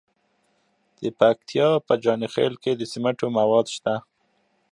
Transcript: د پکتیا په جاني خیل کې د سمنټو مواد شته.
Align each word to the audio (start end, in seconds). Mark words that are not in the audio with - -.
د 0.99 1.01
پکتیا 1.19 1.69
په 1.87 1.93
جاني 2.03 2.27
خیل 2.33 2.53
کې 2.63 2.71
د 2.75 2.81
سمنټو 2.91 3.27
مواد 3.37 3.65
شته. 3.75 3.93